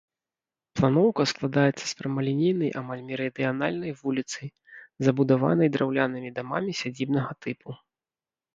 Планоўка 0.79 1.23
складаецца 1.31 1.81
з 1.87 1.91
прамалінейнай 1.99 2.71
амаль 2.81 3.03
мерыдыянальнай 3.11 3.91
вуліцы, 4.01 4.41
забудаванай 5.11 5.67
драўлянымі 5.79 6.29
дамамі 6.41 6.71
сядзібнага 6.83 7.31
тыпу. 7.45 7.69